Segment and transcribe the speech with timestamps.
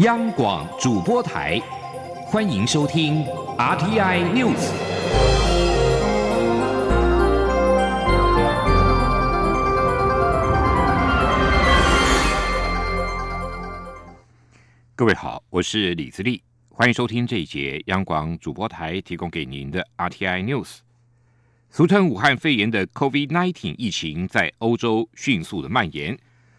[0.00, 1.58] 央广主播台，
[2.26, 3.24] 欢迎收听
[3.56, 4.70] RTI News。
[14.94, 20.80] 各位好，我是李自立，欢迎收听这一节央广主播台提供给您的 RTI News。
[21.70, 26.18] 俗称武汉肺炎的 COVID-19 疫情在欧洲迅速的蔓延。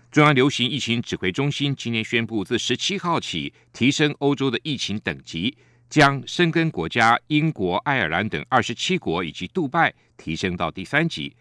[0.10, 5.56] 中央流行疫情指挥中心今天宣布，自十七号起提升欧洲的疫情等级，
[5.90, 11.36] 将申根国家英国、爱尔兰等二十七国以及杜拜提升到第三级。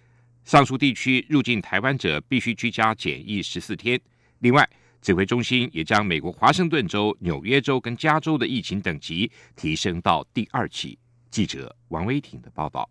[0.45, 3.99] 上述地区入境台湾者必须居家检疫十四天。
[4.41, 4.69] 另外，
[5.01, 10.99] 指挥中心也将美国华盛顿州、纽约州跟加州的疫情等级提升到第二级。
[11.31, 12.89] 记者王威挺的报道。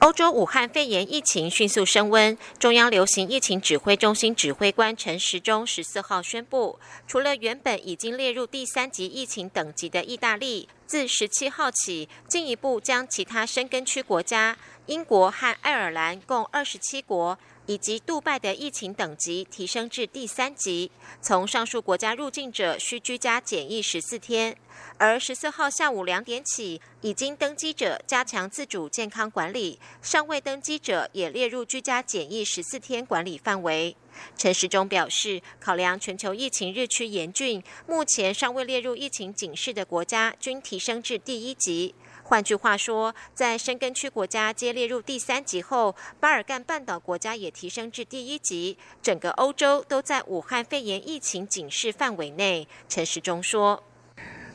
[0.00, 14.56] 欧洲武汉肺炎疫情迅速升温，中央流行疫情指挥中心指挥官陈时中十四号宣布，除了原本已经列入第三级疫情等级的意大利，自十七号起进一步将其他深根区国家
[14.86, 17.36] 英国和爱尔兰共二十七国。
[17.68, 24.56] 以及杜拜的疫情等级提升至第三级，从上述国家入境者需居家检疫十四天，
[24.96, 33.94] 而十四号下午两点起，已经登机者加强自主健康管理，尚未登机者也列入居家检疫十四天管理范围。
[34.38, 41.94] 陈时中表示，考量全球疫情日趋严峻，目前尚未列入疫情警示的国家均提升至第一级。
[42.28, 52.68] 换句话说，在深根区国家皆列入第三级后，巴尔干半岛国家也提升至第一级，整个欧洲都在武汉肺炎疫情警示范围内。
[52.86, 53.82] 陈时中说：“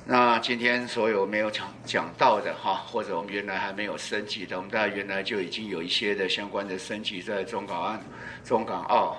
[0.05, 7.99] 那今天所有没有讲讲到的哈，或者我们原来还没有升级的，我们大概原来就已经有一些的相关的升级在中港岸、
[8.45, 9.17] 中港澳、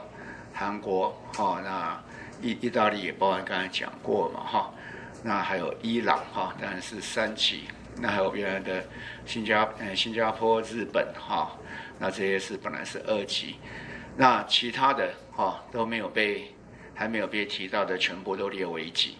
[0.53, 2.01] 韩国哈，那
[2.41, 4.73] 意意大利也包含刚才讲过嘛哈，
[5.25, 7.65] 那还有伊朗哈，当然是三级。”
[8.01, 8.85] 那还有原来的
[9.25, 11.57] 新加嗯新加坡、日本哈，
[11.99, 13.57] 那这些是本来是二级，
[14.17, 16.55] 那其他的哈都没有被
[16.95, 19.17] 还没有被提到的，全部都列为一级。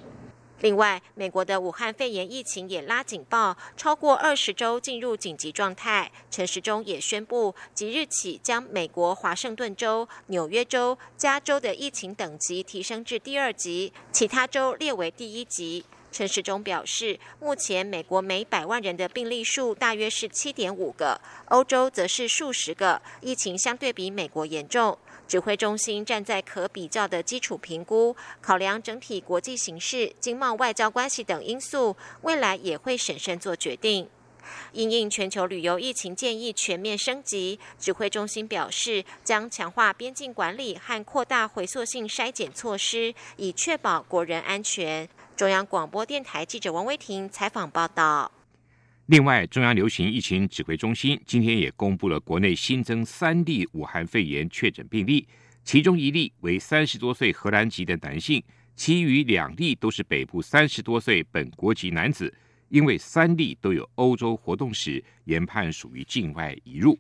[0.61, 6.11] 另外，美国的武汉肺炎疫情也拉警报，超过二十周进入紧急状态。
[6.31, 15.85] 陈时中也宣布，即日起将美国华盛顿州、纽约州、加州的疫情等级提升至第二级，其他州列为第一级。
[16.15, 24.97] 陈时中表示，目前美国每百万人的病例数大约是七点五个，欧洲则是数十个，疫情相对比美国严重。
[25.27, 34.09] 指挥中心站在可比较的基础评估，考量整体国际形势、经贸、外交关系等因素，未来也会审慎做决定。
[34.71, 45.09] 因应全球旅游疫情建议全面升级，指挥中心表示将强化边境管理和扩大回溯性筛检措施，以确保国人安全。
[45.37, 48.31] 中央广播电台记者王威婷采访报道。
[49.07, 55.27] 另外，中央流行疫情指挥中心今天也公布了国内新增三例武汉肺炎确诊病例，
[55.65, 58.43] 其中一例为三十多岁荷兰籍的男性，
[58.77, 62.33] 其余两例都是北部三十多岁本国籍男子。
[62.71, 66.99] 因为三例都有欧洲活动史，研判属于境外移入。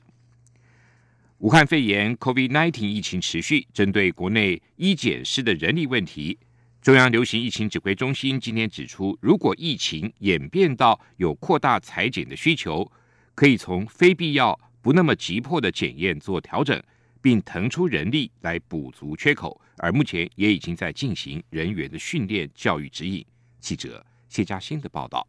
[1.39, 6.39] 武汉肺炎 （COVID-19） 疫情持续，针对国内医检师的人力问题。
[6.85, 12.87] 中央流行疫情指挥中心今天指出，如果疫情演变到有扩大裁剪的需求，
[13.35, 16.79] 可以从非必要、不那么急迫的检验做调整，
[17.23, 19.59] 并腾出人力来补足缺口。
[19.79, 23.25] 而目前也已经在进行人员的训练、教育指引。
[23.61, 25.27] 记者谢佳欣的报道。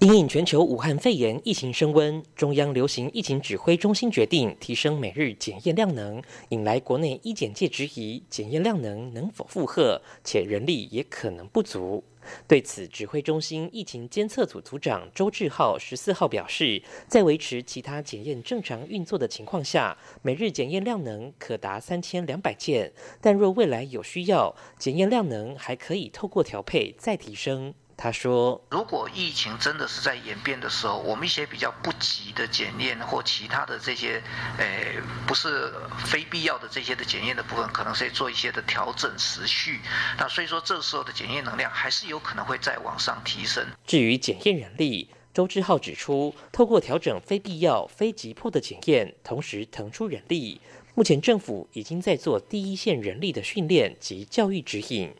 [0.00, 12.04] 因应全球武汉肺炎疫情升温，中央流行疫情指挥中心决定提升每日检验量能，引来国内医检界质疑检验量能能否负荷，且人力也可能不足。
[12.46, 22.92] 对此，指挥中心疫情监测组组长周志浩十四号表示，在维持其他检验正常运作的情况下，每日检验量能可达三千两百件，
[23.22, 27.72] 但若未来有需要，检验量能还可以透过调配再提升。
[27.98, 34.22] 他说：“如果疫情真的是在演变的时候，我们一些比较不急的检验或其他的这些，
[34.58, 35.72] 诶，不是
[36.04, 39.80] 非必要的这些的检验的部分，可能是做一些的调整时序。
[40.18, 43.66] 那所以说，这时候的检验能量还是有可能会再往上提升。
[43.86, 50.60] 至于检验人力，周志浩指出，透过调整非必要、非急迫的检验，同时腾出人力，
[50.94, 55.14] 目前政府已经在做第一线人力的训练及教育指引。”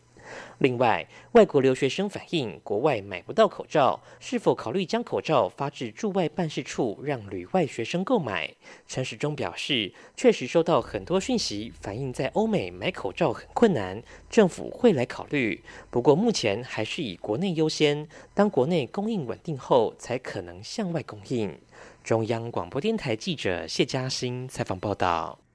[0.58, 8.55] 另外，外国留学生反映国外买不到口罩，是否考虑将口罩发至驻外办事处，让旅外学生购买？
[8.87, 15.62] 陈时中表示，确实收到很多讯息，反映在欧美买口罩很困难，政府会来考虑。
[15.90, 21.58] 不过目前还是以国内优先，当国内供应稳定后，才可能向外供应。
[22.02, 25.45] 中央广播电台记者谢嘉欣采访报道。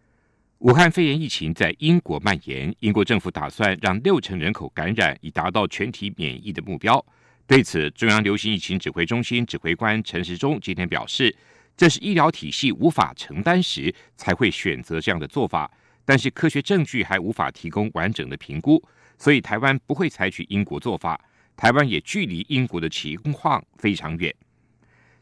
[0.62, 7.04] 武汉肺炎疫情在英国蔓延，英国政府打算让六成人口感染，以达到全体免疫的目标。
[7.48, 11.36] 对此，中央流行疫情指挥中心指挥官陈时中今天表示，
[11.76, 15.70] 这是医疗体系无法承担时才会选择这样的做法，
[16.06, 18.80] 但是科学证据还无法提供完整的评估，
[19.18, 21.20] 所以台湾不会采取英国做法。
[21.58, 24.32] 台湾也距离英国的情况非常远。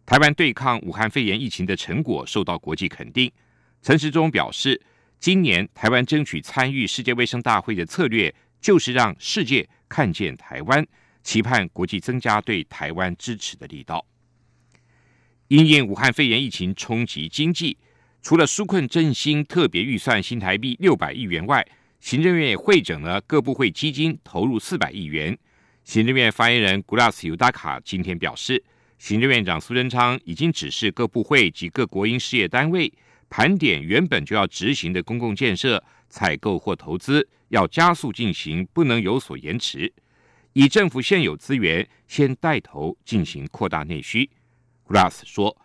[0.06, 3.32] 台湾对抗武汉肺炎疫情的成果受到国际肯定。
[3.82, 4.82] 陈时中表示。
[5.20, 10.86] 今年台湾争取参与世界卫生大会的策略，就是让世界看见台湾，
[11.24, 14.06] 期盼国际增加对台湾支持的力道。
[15.50, 17.78] 因应武汉肺炎疫情冲击经济，
[18.22, 21.68] 除了纾困振兴特别预算新台币六百亿元外，
[22.00, 25.38] 行政院也会整了各部会基金，投入四百亿元。
[25.84, 28.64] 行政院发言人古拉斯尤达卡今天表示，
[28.98, 32.94] 行政院长苏贞昌已经指示各部会及各国营事业单位。
[33.30, 39.94] 盘点原本就要执行的公共建设采购或投资，要加速进行，不能有所延迟。
[40.54, 44.30] 以政府现有资源先带头进行扩大内需。
[44.88, 45.56] Glass 说，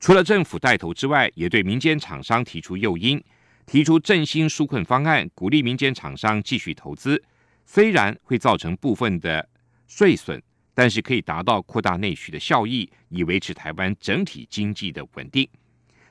[0.00, 3.22] 除了政府带头之外，也对民间厂商提出诱因，
[3.64, 7.22] 提出振兴纾困方案，鼓励民间厂商继续投资。
[7.64, 9.48] 虽然会造成部分的
[9.86, 10.42] 税损，
[10.74, 15.48] 但是可以达到扩大内需的效益，以维持台湾整体经济的稳定。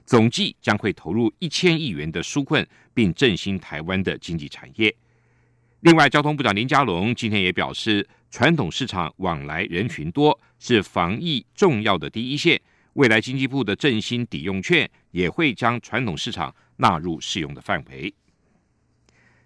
[0.05, 4.93] 总计将会投入一千亿元的纾困，并振兴台湾的经济产业。
[5.79, 12.61] 另外，交通部长林佳龙今天也表示，传统市场往来人群多，是防疫重要的第一线。
[12.93, 18.13] 未来经济部的振兴抵用券也会将传统市场纳入适用的范围。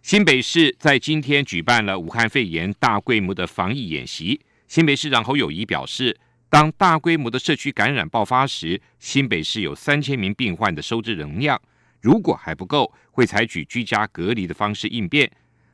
[0.02, 4.42] 新北市在今天举办了武汉肺炎大规模的防疫演习。
[4.68, 6.20] 新北市长侯友谊表示。
[6.50, 11.62] 当大规模的社区感染爆发时，新北市有三千名病患的收治能量，
[12.02, 15.30] 如果还不够，会采取居家隔离的方式应变。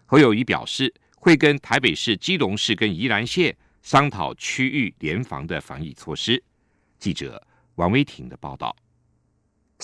[0.06, 6.44] 侯友谊表示，会跟台北市、基隆市跟宜兰县商讨区域联防的防疫措施。
[6.98, 7.42] 记者
[7.76, 8.76] 王威婷的报道。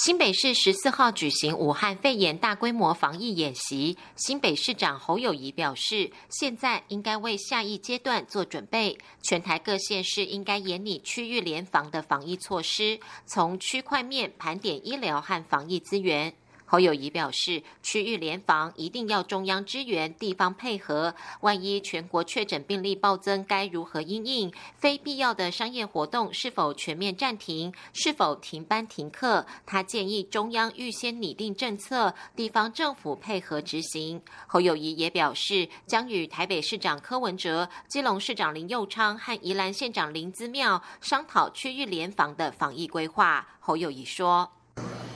[0.02, 16.34] 新北市十四号举行武汉肺炎大规模防疫演习，新北市长侯友谊表示，现在应该为下一阶段做准备，全台各县市应该严拟区域联防的防疫措施，从区块面盘点医疗和防疫资源。
[16.72, 21.16] 侯友谊表示，区域联防一定要中央支援，地方配合。
[21.42, 24.54] 万一全国确诊病例暴增，该如何应应？
[24.78, 27.74] 非必要的商业活动是否全面暂停？
[27.92, 29.44] 是否停班停课？
[29.66, 34.22] 他建议中央预先拟定政策，地方政府配合执行。
[34.46, 43.48] 侯友谊也表示，将与台北市长柯文哲、基隆市长林佑昌和宜兰县长林姿妙商讨区域联防的防疫规划。
[43.60, 44.59] 侯友谊说。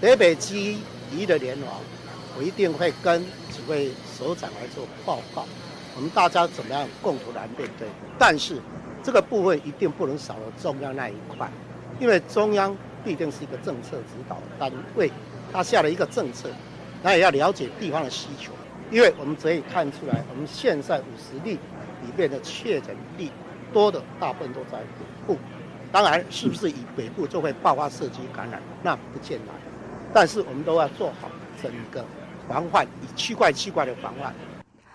[0.01, 0.79] 北北基
[1.11, 1.79] 一的联网，
[2.37, 5.45] 我一定会跟几位首长来做报告。
[5.95, 7.87] 我们大家怎么样共同来面对？
[8.17, 8.59] 但是
[9.03, 11.49] 这个部分一定不能少了中央那一块，
[11.99, 15.11] 因为中央必定是一个政策指导单位，
[15.51, 16.49] 他下了一个政策，
[17.03, 18.51] 那也要了解地方的需求。
[18.91, 21.53] 因为我们可以看出来，我们现在五十例
[22.01, 23.31] 里面的确诊例
[23.71, 25.37] 多的大部分都在北部。
[25.93, 28.59] 当然，是不是以北部就会爆发社区感染？
[28.81, 29.45] 那不见得。
[30.11, 31.29] 但是我们都要做好
[31.61, 32.03] 整个
[32.47, 34.33] 防范，以区块区块的防范。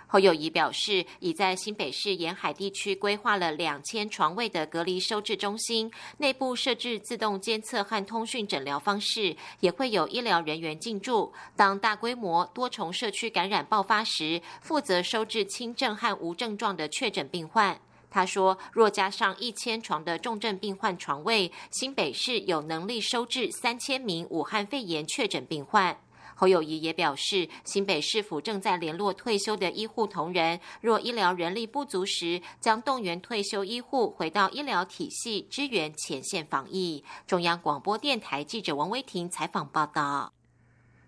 [0.08, 11.32] 侯友谊表示，已在新北市沿海地区规划了两千床位的隔离收治中心，内部设置自动监测和通讯诊疗方式，也会有医疗人员进驻。
[11.54, 17.78] 当大规模多重社区感染爆发时，负责收治轻症和无症状的确诊病患。
[18.10, 25.98] 他说：“若加上一千床的重症病患床位，新北市有能力收治三千名武汉肺炎确诊病患。”
[26.34, 37.02] 侯友谊也表示，新北市府正在联络退休的医护同仁，若医疗人力不足时，将动员退休医护回到医疗体系支援前线防疫。
[37.26, 40.32] 中央广播电台记者王威婷采访报道。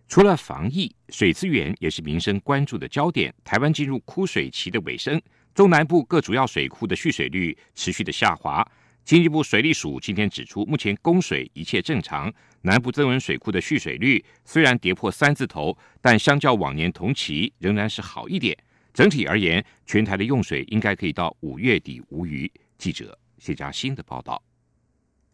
[0.09, 3.33] 除了防疫，水资源也是民生关注的焦点。
[3.45, 5.23] 台湾进入枯水期的尾声。
[5.61, 8.67] 中南部各主要水库的蓄水率持续的下滑。
[9.05, 12.33] 经济部水利署今天指出，目前供水一切正常。
[12.63, 18.57] 南部增温水库的蓄水率虽然跌破三字头，但相较往年同期仍然是好一点。
[18.95, 22.51] 整体而言，全台的用水应该可以到五月底无虞。
[22.79, 24.43] 记者谢佳欣的报道。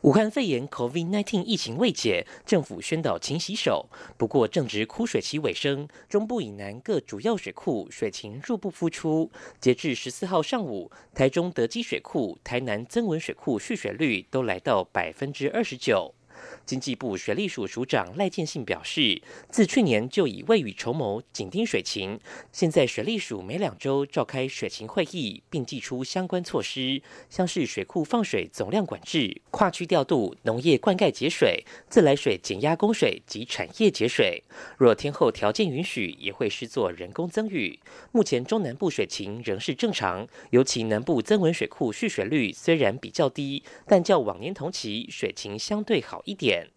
[0.03, 3.89] 武汉肺炎 （COVID-19） 疫情未解，政府宣导勤洗手。
[4.19, 9.31] 不过，正值枯水期尾声，中部以南各主要水库水情入不敷出。
[9.59, 16.15] 截至十四号上午，台中德基水库、台南增文水库蓄水率都来到百分之二十九。
[16.65, 22.19] 经济部水利署署长赖建信表示，自去年就已未雨绸缪，紧盯水情。
[22.53, 34.43] 现在水利署每两周召开水情会议，并寄出相关措施，像是水库放水总量管制、跨区调度、农业灌溉节水、自来水减压供水及产业节水。
[34.77, 37.79] 若天后条件允许，也会施作人工增雨。
[38.13, 46.69] 目前中南部水情仍是正常，尤其南部增文水库蓄水率虽然比较低，但较往年同期水情相对好一点。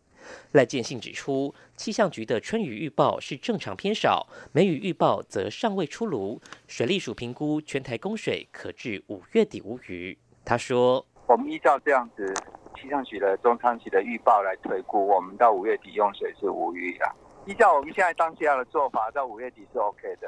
[0.51, 6.39] 赖建信指出，气象局的春雨预报是正常偏少，梅雨预报则尚未出炉。
[6.67, 10.17] 水利署评估全台供水可至五月底无虞。
[10.45, 12.31] 他说：“我们依照这样子
[12.75, 17.11] 气象局的中长期的预报来推估，我们到五月底用水是无虞的。
[17.47, 20.27] 依照我们现在当下的做法，到五月底是 OK 的。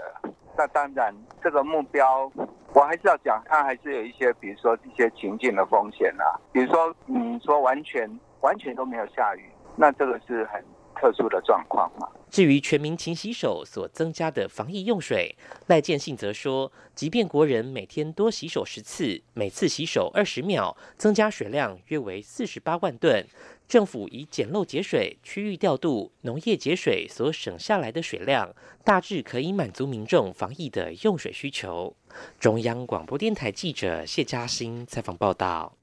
[0.57, 2.31] 那当然，这个目标
[2.73, 8.09] 我还是要讲，它还是有一些，比如说一些情境的风险啊，比如说你说完全
[8.41, 10.63] 完全都没有下雨。”那这个是很
[10.95, 12.07] 特殊的状况嘛？
[12.29, 15.35] 至于全民勤洗手所增加的防疫用水，
[15.67, 23.25] 赖建信则说，即便国人每天多洗手十次，每次洗手二十秒，增加水量约为四十八万吨。
[23.67, 31.95] 政府以简陋节水、区域调度、农业节水所省下来的水量，大致可以满足民众防疫的用水需求。
[32.37, 35.80] 中央广播电台记者谢嘉欣采访报道。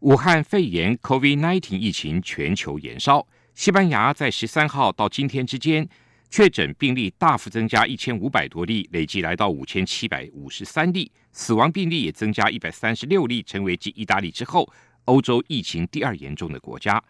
[0.00, 3.26] 武汉肺炎 （COVID-19） 疫情全球延烧，
[3.56, 5.88] 西班牙在十三号到今天之间
[6.30, 14.72] 确诊病例大幅增加一千五百多例，累计来到五千七百五十三例，死亡病例也增加一百三十六例，成为继意大利之后
[15.06, 17.02] 欧洲疫情第二严重的国家。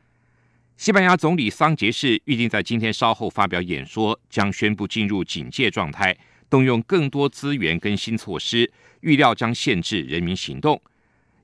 [0.78, 6.16] 西班牙总理桑杰士预定在今天稍后发表演说，将宣布进入警戒状态，
[6.48, 10.80] 动用更多资源跟新措施，预料将限制人民行动。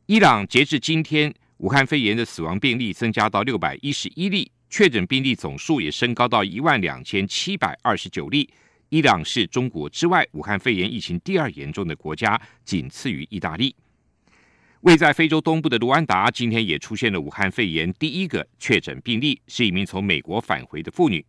[0.06, 8.46] 伊朗截至今天，武汉肺炎的死亡病例增加到六百一十一例，确诊病例总数也升高到一万两千七百二十九例。
[8.90, 13.75] 伊朗是中国之外武汉肺炎疫情第二严重的国家，仅次于意大利。
[14.82, 21.25] 位在非洲东部的卢安达今天也出现了武汉肺炎第一个确诊病例，是一名从美国返回的妇女。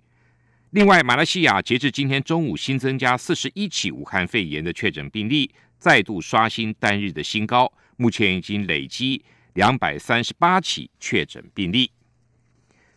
[0.72, 7.72] 另外，马来西亚截至今天中午新增加四十一起武汉肺炎的确诊病例，再度刷新单日的新高。
[7.98, 9.24] 目前已经累积
[9.54, 11.92] 两百三十八起确诊病例。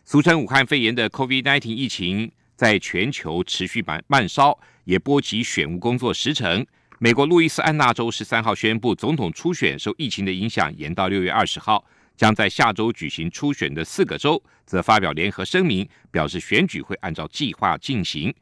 [0.03, 6.65] 俗称武汉肺炎的 COVID-19 疫情在全球持续慢慢烧，也波及选务工作时程。
[6.97, 11.85] 美国路易斯安那州十三号宣布，总统初选受疫情的影响延到六月二十号，
[12.17, 18.33] 将在下周举行初选的四个州则发表联合声明，表示选举会按照计划进行。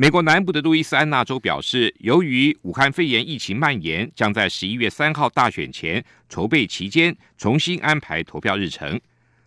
[0.00, 9.00] 美国南部的路易斯安那州表示，由于武汉肺炎疫情蔓延，将在十一月三号大选前筹备期间重新安排投票日程。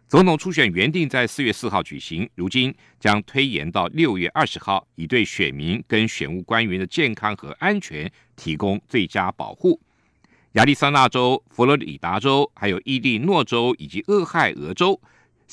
[0.10, 9.79] 总统初选原定在四月四号举行，如今将推延到六月二十号，以对选民跟选务官员的健康和安全提供最佳保护。
[10.55, 15.00] 亚利桑那州、佛罗里达州、还有伊利诺州以及俄亥俄州。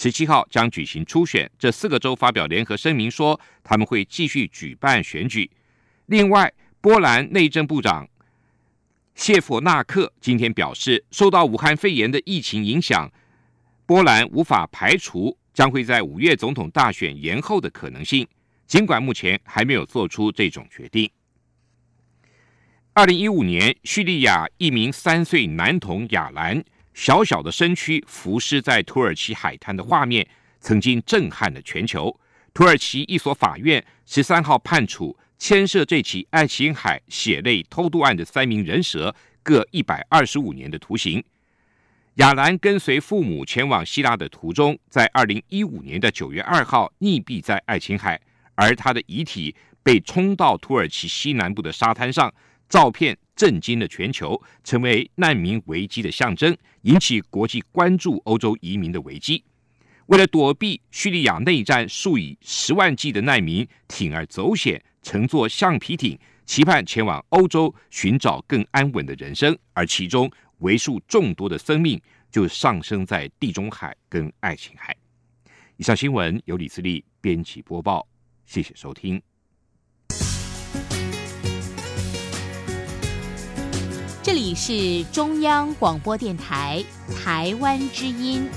[0.00, 5.50] 十七号将举行初选，这四个州发表联合声明说，他们会继续举办选举。
[6.06, 8.08] 另外，波兰内政部长
[9.16, 13.10] 谢弗纳克今天表示，受到武汉肺炎的疫情影响，
[13.86, 18.24] 波兰无法排除将会在五月总统大选延后的可能性，
[18.68, 21.10] 尽管目前还没有做出这种决定。
[22.92, 26.64] 二零一五年，叙利亚一名三岁男童亚兰。
[26.98, 30.26] 小小的身躯浮尸在土耳其海滩的画面，
[30.58, 32.12] 曾经震撼了全球。
[32.52, 39.14] 土耳其一所法院十三号判处牵涉这起爱琴海血泪偷渡案的三名人蛇
[39.44, 41.22] 各一百二十五年的徒刑。
[42.14, 48.20] 亚兰跟随父母前往希腊的途中，在二零一五年的九月二号溺毙在爱琴海，
[48.56, 52.34] 而他的遗体被冲到土耳其西南部的沙滩上。
[52.68, 59.42] 照片震惊了全球，成为难民危机的象征，引起国际关注欧洲移民的危机。
[60.06, 69.56] 为了躲避叙利亚内战，数以十万计的难民铤而走险，乘坐橡皮艇，期盼前往欧洲寻找更安稳的人生。
[69.72, 74.96] 而其中为数众多的生命就上升在地中海跟爱琴海。
[75.76, 78.06] 以上新闻由李自力编辑播报，
[78.46, 79.20] 谢谢收听。
[84.38, 86.80] 这里是中央广播电台
[87.24, 88.48] 台湾之音。